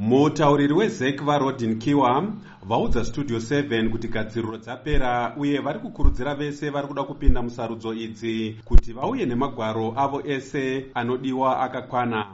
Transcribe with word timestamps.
mutauriri 0.00 0.72
wezek 0.72 1.22
varodin 1.22 1.78
kiwa 1.78 2.22
vaudza 2.62 3.04
studio 3.04 3.38
7 3.38 3.90
kuti 3.90 4.08
gadziriro 4.08 4.56
dzapera 4.56 5.34
uye 5.36 5.58
vari 5.60 5.78
kukurudzira 5.78 6.34
vese 6.34 6.70
vari 6.70 6.86
kuda 6.88 7.02
kupinda 7.02 7.42
musarudzo 7.42 7.92
idzi 7.94 8.56
kuti 8.64 8.92
vauye 8.92 9.26
nemagwaro 9.26 9.94
avo 9.96 10.22
ese 10.24 10.90
anodiwa 10.94 11.60
akakwana. 11.60 12.26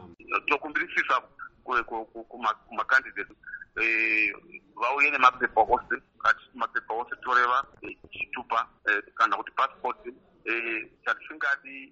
Tokumbirisisa 0.47 1.23
kumakandidate 2.69 3.35
eh, 3.83 4.35
vauye 4.75 5.11
nemapepa 5.11 5.61
ose 5.61 6.03
mapepa 6.55 6.95
ose 6.95 7.17
toreva 7.23 7.65
eh, 7.83 7.97
chitupa 8.13 8.67
eh, 8.89 9.03
kana 9.15 9.37
kuti 9.37 9.51
passport 9.53 9.99
chatisingadi 11.05 11.91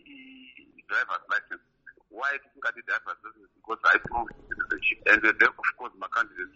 drivers 0.88 1.24
license 1.28 1.73
why 2.18 2.32
tisingadi 2.42 2.80
drivers 2.88 3.18
license 3.24 3.52
because 3.58 3.82
i 3.92 3.96
prove 4.06 4.28
citizenship 4.48 4.98
and 5.10 5.20
then 5.22 5.52
of 5.62 5.68
course 5.78 5.94
macandidates 6.04 6.54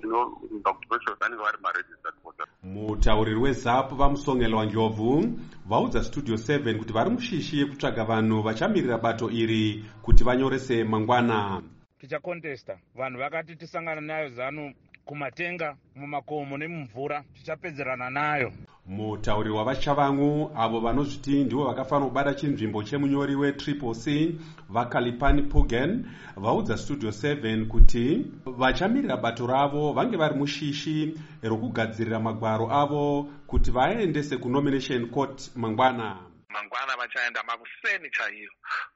tinoimba 0.00 0.70
kuti 0.74 0.86
veshe 0.90 1.10
vanenge 1.20 1.42
vari 1.42 1.58
maregistered 1.62 2.14
voter 2.24 2.46
mutauriri 2.62 3.40
wezap 3.40 3.94
vamusongelwa 3.94 4.64
njovhu 4.64 5.38
vaudza 5.66 6.04
studio 6.04 6.34
7 6.34 6.78
kuti 6.78 6.92
vari 6.92 7.10
mushishi 7.10 7.58
yekutsvaga 7.58 8.04
vanhu 8.04 8.42
vachamirira 8.42 8.98
bato 8.98 9.30
iri 9.30 9.84
kuti 10.02 10.24
vanyorese 10.24 10.84
mangwana. 10.84 11.62
Tichakontesta. 11.98 12.78
Vanhu 12.94 13.18
vakati 13.18 13.56
tisangana 13.56 14.00
nayo 14.00 14.28
zanu 14.28 14.74
kumatenga 15.04 15.76
mumakomo 15.96 16.58
nemumvura 16.58 17.24
tichapedzerana 17.34 18.10
nayo 18.10 18.52
mutauriri 18.90 19.54
wavachavangu 19.54 20.52
avo 20.56 20.80
vanozviti 20.80 21.44
ndivo 21.44 21.64
vakafanira 21.64 22.08
kubata 22.08 22.34
chinzvimbo 22.34 22.82
chemunyori 22.82 23.34
wetriple 23.34 23.94
c 23.94 24.34
vakalipani 24.68 25.42
pugen 25.42 26.06
vaudza 26.36 26.76
studio 26.76 27.10
7 27.10 27.66
kuti 27.66 28.26
vachamirira 28.46 29.16
bato 29.16 29.46
ravo 29.46 29.92
vange 29.92 30.16
vari 30.16 30.34
mushishi 30.34 31.14
rokugadzirira 31.42 32.18
magwaro 32.20 32.66
avo 32.72 33.28
kuti 33.46 33.70
vaendese 33.70 34.36
kunomination 34.36 35.06
court 35.10 35.50
mangwana. 35.56 36.18
Mangwana 36.48 36.96
vachaenda 36.96 37.42
makuseni 37.42 38.10
chaiyo 38.10 38.50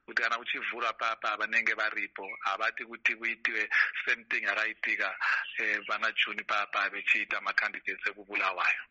kuti 0.07 0.23
kana 0.23 0.37
kuchivhura 0.39 0.93
papa 0.93 1.37
vanenge 1.37 1.75
varipo 1.75 2.27
havati 2.41 2.85
kuti 2.85 3.15
kuitiwe 3.17 3.69
same 4.07 4.25
thing 4.25 4.43
yakaitika 4.43 5.15
eh, 5.59 5.81
vana 5.89 6.13
juni 6.19 6.43
papa 6.45 6.89
vechiita 6.91 7.41
macandidates 7.41 8.07
ekubulawayo 8.11 8.83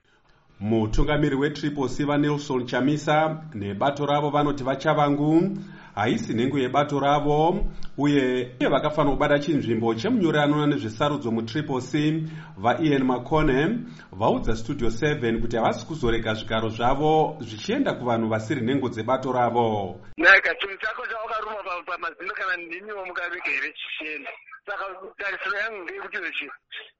mutungamiri 0.63 1.35
wetriple 1.35 1.89
c 1.89 2.03
vanelson 2.05 2.65
chamisa 2.65 3.41
nebato 3.53 4.05
ravo 4.05 4.29
vanoti 4.29 4.63
vachavangu 4.63 5.57
haisi 5.95 6.33
nhengo 6.33 6.59
yebato 6.59 6.99
ravo. 6.99 7.65
Uye 7.97 8.55
vakafanira 8.71 9.15
kubata 9.15 9.39
chinzvimbo 9.39 9.95
chemunyori 9.95 10.39
anoona 10.39 10.67
nezvesarudzo 10.67 11.31
mutriple 11.31 11.81
c 11.81 12.23
vaian 12.57 13.03
macone 13.03 13.79
vaudza 14.11 14.55
studio 14.55 14.89
7 14.89 15.41
kuti 15.41 15.55
havasi 15.57 15.85
kuzorega 15.85 16.33
zvigaro 16.33 16.69
zvavo 16.69 17.37
zvichienda 17.41 17.93
kuvanhu 17.93 18.29
vasiri 18.29 18.61
nhengo 18.61 18.89
dzebato 18.89 19.31
ravo. 19.31 19.99
Naka 20.17 20.55
chinhu 20.55 20.77
chako 20.77 21.03
chaukaruma 21.07 21.83
pamazindo 21.85 22.33
kana 22.33 22.57
ndimiwo 22.57 23.05
mukavika 23.05 23.49
here 23.49 23.73
chichienda? 23.73 24.31
Saka 24.65 24.85
tarisiro 25.17 25.57
yangu 25.57 25.83
ngeyekuti 25.83 26.17
vechi 26.17 26.49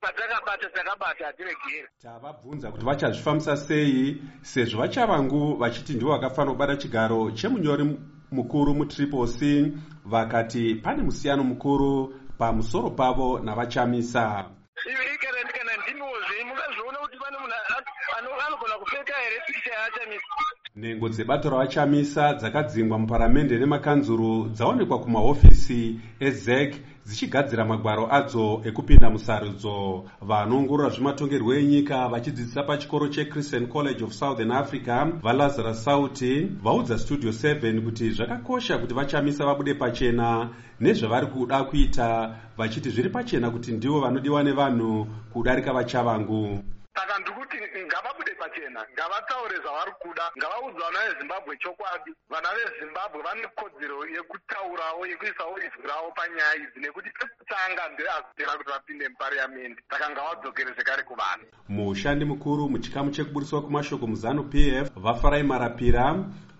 patakabata 0.01 0.69
takabata 0.69 1.25
hatiregeri 1.25 1.87
tavabvunza 2.01 2.71
kuti 2.71 2.85
vachazvifambisa 2.85 3.57
sei 3.57 4.21
sezvo 4.41 4.79
vachavangu 4.81 5.55
vachiti 5.57 5.93
ndivo 5.93 6.11
vakafanira 6.11 6.53
kubata 6.53 6.75
chigaro 6.77 7.31
chemunyori 7.31 7.97
mukuru 8.33 8.73
mutriple 8.73 9.27
c 9.27 9.71
vakati 10.05 10.75
pane 10.75 11.01
musiyano 11.03 11.43
mukuru 11.43 12.13
pamusoro 12.37 12.89
pavo 12.89 13.39
navachamisa. 13.39 14.49
Iviri 14.89 15.17
kana 15.17 15.43
ndikana 15.43 15.73
ndimiwo 15.81 16.17
zvei 16.27 16.43
mungazviona 16.47 16.97
kuti 17.03 17.17
pane 17.23 17.37
munhu 17.41 18.41
anogona 18.45 18.75
kupfeka 18.81 19.13
here 19.23 19.37
pikicha 19.45 19.71
yaachamisa 19.77 20.33
nhengo 20.75 21.09
dzebato 21.09 21.49
ravachamisa 21.49 22.33
dzakadzingwa 22.33 22.99
muparamende 22.99 23.57
nemakanzuru 23.59 24.49
dzaonekwa 24.49 24.99
kumahofisi 24.99 25.99
ezeg 26.19 26.73
dzichigadzira 27.05 27.65
magwaro 27.65 28.07
adzo 28.17 28.61
ekupinda 28.65 29.09
musarudzo. 29.09 30.05
Vanoongorora 30.21 30.89
zvematongerwo 30.89 31.53
enyika 31.53 32.07
vachidzidzisa 32.07 32.63
pachikoro 32.63 33.07
chechristian 33.07 33.67
college 33.67 34.03
of 34.03 34.13
southern 34.13 34.51
africa 34.51 34.95
valazarus 35.21 35.83
sauti 35.83 36.49
vaudza 36.63 36.97
studio 36.97 37.31
7 37.31 37.81
kuti 37.85 38.09
zvakakosha 38.11 38.77
kuti 38.77 38.93
vachamisa 38.93 39.45
vabude 39.45 39.73
pachena 39.73 40.49
nezvavari 40.79 41.27
kuda 41.27 41.63
kuita 41.63 42.35
vachiti 42.57 42.89
zviri 42.89 43.09
pachena 43.09 43.51
kuti 43.51 43.71
ndivo 43.71 43.99
vanodiwa 43.99 44.43
nevanhu 44.43 45.07
kudarika 45.33 45.73
vachavangu 45.73 46.63
saka 46.95 47.19
ndikuti 47.19 47.57
ngavabude 47.85 48.32
pachena. 48.43 48.81
Ngavataure 48.93 49.57
zvavari 49.63 49.93
kuda. 50.03 50.25
Ngavaudza 50.37 50.79
vana 50.85 50.99
vezimbabwe 51.07 51.53
chokwadi. 51.63 52.11
Vana 52.31 52.49
vezimbabwe 52.57 53.19
vane 53.25 53.47
kodzero 53.59 53.97
yekutaurawo 54.15 55.01
yekuisawo 55.11 55.55
izwi 55.65 55.83
ravo 55.89 56.09
panyaya 56.17 56.55
idzi 56.63 56.79
nekuti 56.79 57.09
pekutanga 57.19 57.83
ndeazopera 57.93 58.57
kuti 58.57 58.69
vapinde 58.73 59.09
mupariamendi 59.09 59.81
saka 59.89 60.09
ngavadzokere 60.09 60.71
zvekare 60.75 61.03
kuvanhu 61.03 61.45
mushandi 61.69 62.25
mukuru 62.25 62.69
muchikamu 62.69 63.11
chekuburiswa 63.11 63.61
kumashoko 63.61 64.07
muzanu 64.07 64.43
p 64.51 64.53
f 64.85 64.87
vafarai 64.95 65.43
marapira. 65.43 66.05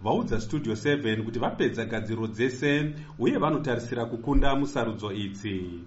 Vaudza 0.03 0.41
studio 0.41 0.73
7 0.73 1.23
kuti 1.23 1.39
vapedza 1.39 1.85
gadziriro 1.85 2.27
dzese 2.27 2.93
uye 3.19 3.37
vanotarisira 3.37 4.05
kukunda 4.05 4.55
musarudzo 4.55 5.11
idzi. 5.11 5.79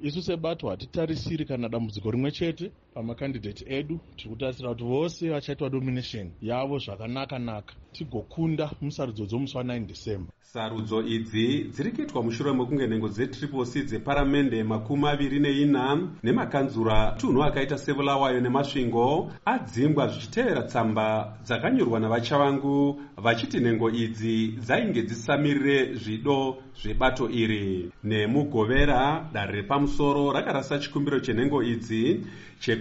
Isu 0.00 0.22
sebato 0.22 0.70
hatitarisiri 0.70 1.44
kana 1.44 1.68
dambudziko 1.68 2.10
rimwe 2.10 2.30
chete 2.30 2.72
pamakandidate 2.94 3.64
edu 3.68 4.00
tiri 4.16 4.30
kutarisira 4.30 4.68
kuti 4.68 4.84
vose 4.84 5.30
vachaitwa 5.30 5.70
domination 5.70 6.30
yavo 6.40 6.78
zvakanaka-naka 6.78 7.74
tigokunda 7.92 8.70
musarudzo 8.80 9.26
dzomusi 9.26 9.56
wa9 9.56 9.86
december. 9.86 10.32
Sarudzo 10.40 11.02
idzi 11.02 11.64
dziri 11.64 11.90
kuitwa 11.92 12.22
mushure 12.22 12.52
mekunge 12.52 12.86
nhengo 12.86 13.08
dzetriple 13.08 13.64
c 13.64 13.82
dzeparamende 13.82 14.64
makumi 14.64 15.08
aviri 15.08 15.40
neina 15.40 16.08
nemakanzura 16.22 17.16
tunhu 17.18 17.42
akaita 17.42 17.78
sevulawayo 17.78 18.40
nemasvingo 18.40 19.32
adzingwa 19.44 20.08
zvichitevera 20.08 20.62
tsamba 20.62 21.38
dzakanyorwa 21.44 22.00
navachavangu 22.00 23.00
vachiti 23.16 23.60
nhengo 23.60 23.90
idzi 23.90 24.48
dzainge 24.58 25.02
dzisamirire 25.02 25.94
zvido 25.94 26.56
zvebato 26.82 27.30
iri. 27.30 27.90
Nemugovera 28.04 29.30
danho 29.32 29.52
repamusoro 29.52 30.32
rakarasa 30.32 30.78
chikumbiro 30.78 31.20
chenhengo 31.20 31.62
idzi 31.62 32.20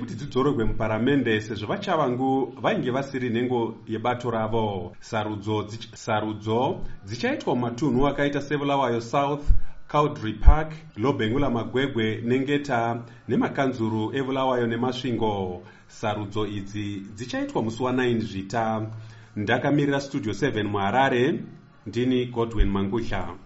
chekuti 0.01 0.15
dzidzorerwe 0.15 0.65
muparamende 0.65 1.41
sezvo 1.41 1.67
vachavangu 1.67 2.55
vainge 2.61 2.91
vasiri 2.91 3.29
nhengo 3.29 3.77
yebato 3.87 4.31
ravo. 4.31 4.95
Sarudzo 4.99 5.67
sarudzo 5.93 6.81
dzichaitwa 7.05 7.55
mumatunhu 7.55 8.07
akaita 8.07 8.41
sevulawayo 8.41 9.01
south 9.01 9.45
caudry 9.87 10.33
park 10.33 10.73
lobhengula 10.97 11.49
magwegwe 11.49 12.21
nengeta 12.25 13.03
nemakanzuru 13.27 14.11
evulawayo 14.15 14.67
nemasvingo. 14.67 15.61
Sarudzo 15.87 16.47
idzi 16.47 17.05
dzichaitwa 17.15 17.61
musi 17.61 17.83
wa9 17.83 18.19
zvita. 18.19 18.87
Ndakamirira 19.35 20.01
studio 20.01 20.33
7 20.33 20.63
muharare. 20.63 21.39
Ndini 21.85 22.25
godwin 22.25 22.69
mangutla 22.69 23.37